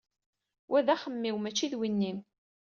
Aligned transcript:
Wa 0.69 0.79
d 0.85 0.87
axemmem-iw 0.93 1.37
mačči 1.39 1.67
d 1.71 1.73
win-im. 1.79 2.19